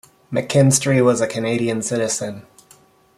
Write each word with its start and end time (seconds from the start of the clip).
McKinstry 0.33 1.05
was 1.05 1.21
a 1.21 1.27
Canadian 1.27 1.83
citizen. 1.83 2.47